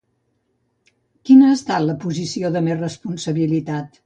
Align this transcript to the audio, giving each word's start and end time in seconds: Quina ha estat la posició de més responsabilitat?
Quina 1.29 1.49
ha 1.49 1.57
estat 1.57 1.87
la 1.91 1.97
posició 2.07 2.53
de 2.57 2.65
més 2.71 2.81
responsabilitat? 2.83 3.95